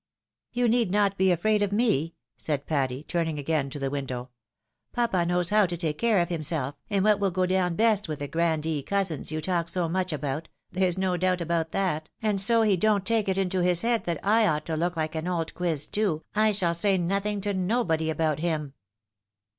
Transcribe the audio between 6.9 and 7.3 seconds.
what will